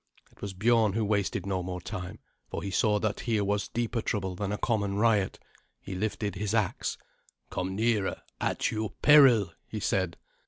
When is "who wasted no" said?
0.93-1.61